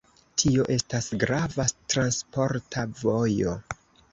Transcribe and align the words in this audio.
Tio 0.43 0.63
estas 0.75 1.09
grava 1.23 1.67
transporta 1.95 2.87
vojo. 3.03 3.55